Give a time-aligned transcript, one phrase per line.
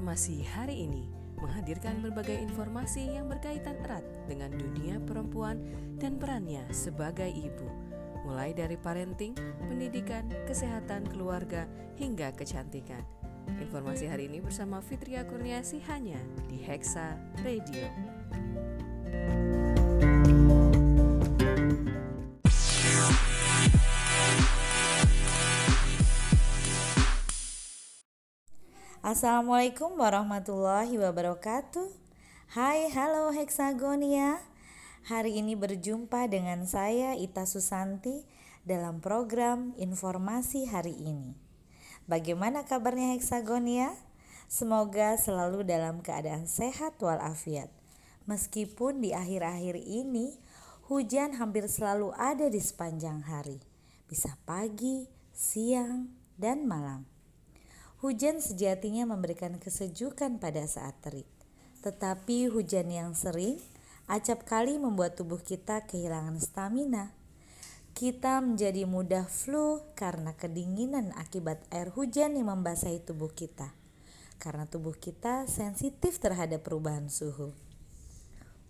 [0.00, 5.60] Informasi hari ini menghadirkan berbagai informasi yang berkaitan erat dengan dunia perempuan
[6.00, 7.68] dan perannya sebagai ibu,
[8.24, 9.36] mulai dari parenting,
[9.68, 11.68] pendidikan, kesehatan keluarga,
[12.00, 13.04] hingga kecantikan.
[13.60, 16.16] Informasi hari ini bersama Fitria Kurniasi hanya
[16.48, 17.84] di Hexa Radio.
[29.10, 31.90] Assalamualaikum warahmatullahi wabarakatuh.
[32.54, 34.38] Hai, halo Hexagonia.
[35.02, 38.22] Hari ini berjumpa dengan saya Ita Susanti
[38.62, 41.34] dalam program Informasi hari ini.
[42.06, 43.98] Bagaimana kabarnya Hexagonia?
[44.46, 47.66] Semoga selalu dalam keadaan sehat walafiat.
[48.30, 50.38] Meskipun di akhir-akhir ini
[50.86, 53.58] hujan hampir selalu ada di sepanjang hari.
[54.06, 57.10] Bisa pagi, siang, dan malam.
[58.00, 61.28] Hujan sejatinya memberikan kesejukan pada saat terik.
[61.84, 63.60] Tetapi hujan yang sering
[64.08, 67.12] acap kali membuat tubuh kita kehilangan stamina.
[67.92, 73.68] Kita menjadi mudah flu karena kedinginan akibat air hujan yang membasahi tubuh kita.
[74.40, 77.52] Karena tubuh kita sensitif terhadap perubahan suhu.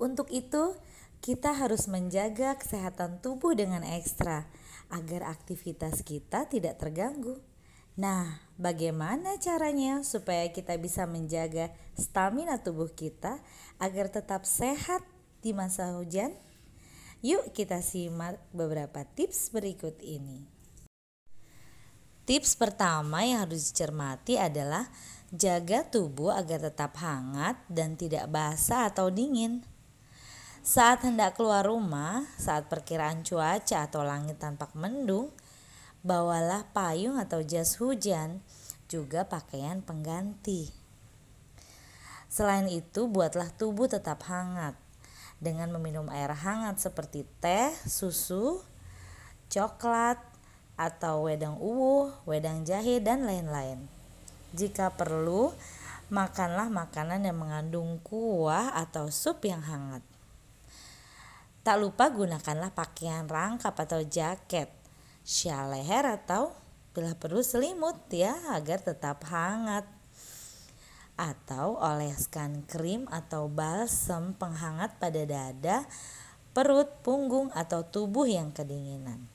[0.00, 0.72] Untuk itu,
[1.20, 4.48] kita harus menjaga kesehatan tubuh dengan ekstra
[4.88, 7.36] agar aktivitas kita tidak terganggu.
[7.98, 13.42] Nah, bagaimana caranya supaya kita bisa menjaga stamina tubuh kita
[13.82, 15.02] agar tetap sehat
[15.42, 16.30] di masa hujan?
[17.26, 20.46] Yuk kita simak beberapa tips berikut ini.
[22.22, 24.86] Tips pertama yang harus dicermati adalah
[25.34, 29.66] jaga tubuh agar tetap hangat dan tidak basah atau dingin.
[30.62, 35.34] Saat hendak keluar rumah, saat perkiraan cuaca atau langit tampak mendung,
[36.08, 38.40] bawalah payung atau jas hujan,
[38.88, 40.72] juga pakaian pengganti.
[42.32, 44.72] Selain itu, buatlah tubuh tetap hangat
[45.36, 48.64] dengan meminum air hangat seperti teh, susu,
[49.52, 50.16] coklat,
[50.78, 53.84] atau wedang uwu, wedang jahe, dan lain-lain.
[54.56, 55.52] Jika perlu,
[56.08, 60.00] makanlah makanan yang mengandung kuah atau sup yang hangat.
[61.66, 64.77] Tak lupa gunakanlah pakaian rangkap atau jaket
[65.28, 66.56] syal leher atau
[66.96, 69.84] bila perlu selimut ya agar tetap hangat
[71.20, 75.84] atau oleskan krim atau balsem penghangat pada dada,
[76.56, 79.28] perut, punggung atau tubuh yang kedinginan.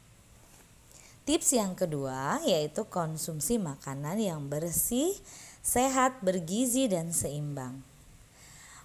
[1.29, 5.13] Tips yang kedua yaitu konsumsi makanan yang bersih,
[5.61, 7.92] sehat, bergizi dan seimbang.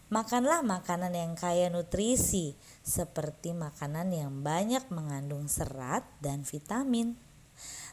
[0.08, 7.12] Makanlah makanan yang kaya nutrisi, seperti makanan yang banyak mengandung serat dan vitamin.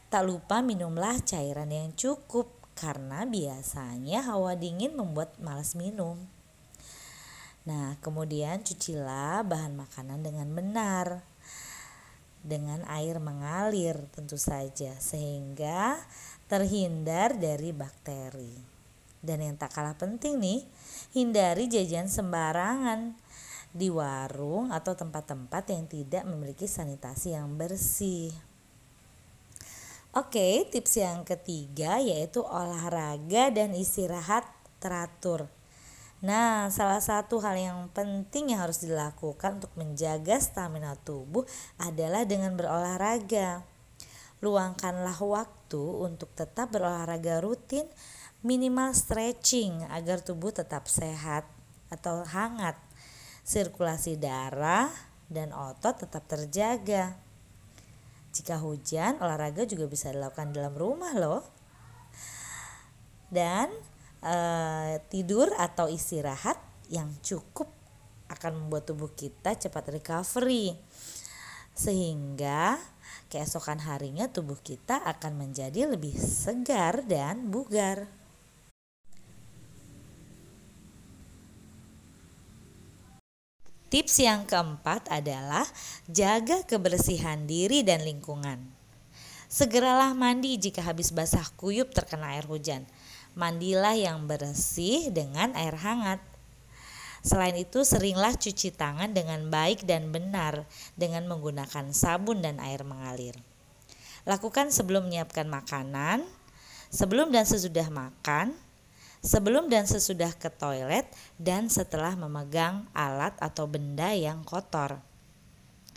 [0.08, 6.16] Tak lupa minumlah cairan yang cukup, karena biasanya hawa dingin membuat malas minum.
[7.68, 11.20] Nah, kemudian cucilah bahan makanan dengan benar,
[12.40, 16.00] dengan air mengalir, tentu saja, sehingga
[16.48, 18.75] terhindar dari bakteri.
[19.26, 20.62] Dan yang tak kalah penting nih,
[21.10, 23.18] hindari jajan sembarangan
[23.74, 28.30] di warung atau tempat-tempat yang tidak memiliki sanitasi yang bersih.
[30.16, 34.48] Oke, tips yang ketiga yaitu olahraga dan istirahat
[34.80, 35.44] teratur.
[36.24, 41.44] Nah, salah satu hal yang penting yang harus dilakukan untuk menjaga stamina tubuh
[41.76, 43.60] adalah dengan berolahraga.
[44.40, 47.84] Luangkanlah waktu untuk tetap berolahraga rutin
[48.46, 51.42] minimal stretching agar tubuh tetap sehat
[51.90, 52.78] atau hangat.
[53.42, 54.90] Sirkulasi darah
[55.26, 57.18] dan otot tetap terjaga.
[58.30, 61.42] Jika hujan, olahraga juga bisa dilakukan dalam rumah loh.
[63.26, 63.70] Dan
[64.22, 64.36] e,
[65.10, 67.66] tidur atau istirahat yang cukup
[68.30, 70.74] akan membuat tubuh kita cepat recovery.
[71.74, 72.78] Sehingga
[73.30, 78.25] keesokan harinya tubuh kita akan menjadi lebih segar dan bugar.
[83.96, 85.64] Tips yang keempat adalah
[86.04, 88.60] jaga kebersihan diri dan lingkungan.
[89.48, 92.84] Segeralah mandi jika habis basah kuyup terkena air hujan.
[93.32, 96.20] Mandilah yang bersih dengan air hangat.
[97.24, 103.32] Selain itu, seringlah cuci tangan dengan baik dan benar dengan menggunakan sabun dan air mengalir.
[104.28, 106.20] Lakukan sebelum menyiapkan makanan,
[106.92, 108.60] sebelum dan sesudah makan,
[109.26, 115.02] sebelum dan sesudah ke toilet, dan setelah memegang alat atau benda yang kotor.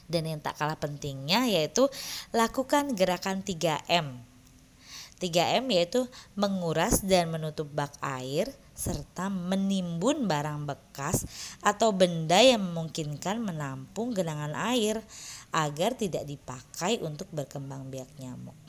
[0.10, 1.86] Dan yang tak kalah pentingnya yaitu
[2.34, 4.26] lakukan gerakan 3M
[5.20, 11.28] 3M yaitu menguras dan menutup bak air serta menimbun barang bekas
[11.60, 15.04] atau benda yang memungkinkan menampung genangan air
[15.52, 18.69] agar tidak dipakai untuk berkembang biak nyamuk.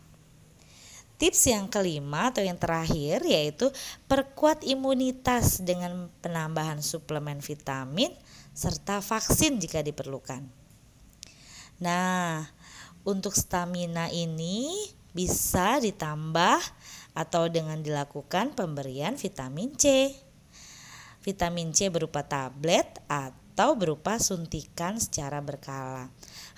[1.21, 3.69] Tips yang kelima atau yang terakhir yaitu
[4.09, 8.09] perkuat imunitas dengan penambahan suplemen vitamin
[8.57, 10.41] serta vaksin jika diperlukan.
[11.85, 12.49] Nah,
[13.05, 14.73] untuk stamina ini
[15.13, 16.61] bisa ditambah
[17.13, 20.17] atau dengan dilakukan pemberian vitamin C.
[21.21, 23.40] Vitamin C berupa tablet atau
[23.77, 26.09] berupa suntikan secara berkala.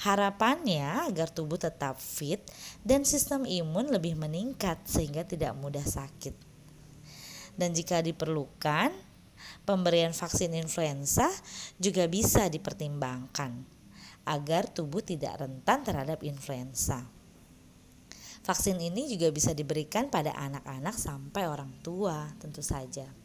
[0.02, 2.42] Harapannya agar tubuh tetap fit
[2.86, 6.34] dan sistem imun lebih meningkat sehingga tidak mudah sakit.
[7.58, 8.94] Dan jika diperlukan,
[9.66, 11.28] pemberian vaksin influenza
[11.76, 13.62] juga bisa dipertimbangkan
[14.22, 17.02] agar tubuh tidak rentan terhadap influenza.
[18.42, 23.21] Vaksin ini juga bisa diberikan pada anak-anak sampai orang tua tentu saja.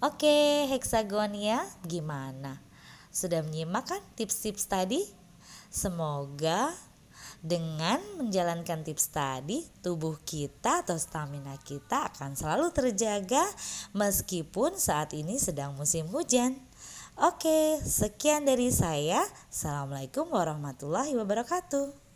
[0.00, 2.56] Oke, Hexagonia gimana?
[3.12, 5.04] Sudah menyimak kan tips-tips tadi?
[5.68, 6.72] Semoga
[7.44, 13.44] dengan menjalankan tips tadi, tubuh kita atau stamina kita akan selalu terjaga
[13.92, 16.56] meskipun saat ini sedang musim hujan.
[17.20, 19.20] Oke, sekian dari saya.
[19.52, 22.09] Assalamualaikum warahmatullahi wabarakatuh.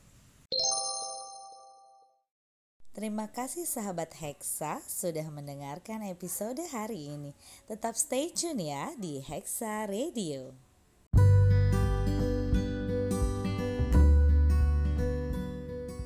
[2.95, 7.35] Terima kasih sahabat Hexa sudah mendengarkan episode hari ini.
[7.67, 10.55] Tetap stay tune ya di Hexa Radio.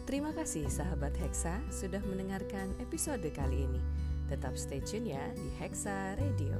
[0.08, 3.85] Terima kasih sahabat Hexa sudah mendengarkan episode kali ini.
[4.32, 6.56] Tetap stay tune ya di Hexa Radio.